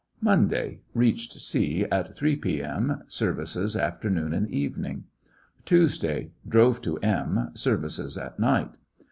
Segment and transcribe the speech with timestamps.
[0.19, 0.81] Monday.
[0.95, 3.03] Reached C at 3 p.m.
[3.05, 5.03] Ser vices afternoon and evening.
[5.63, 6.31] Tuesday.
[6.49, 7.51] Drove to M.
[7.53, 8.77] Services at night.